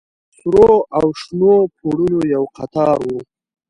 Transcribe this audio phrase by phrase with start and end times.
[0.03, 0.03] د
[0.37, 3.07] سرو او شنو پوړونو يو قطار و.